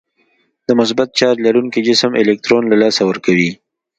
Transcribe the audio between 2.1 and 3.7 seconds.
الکترون له لاسه ورکوي.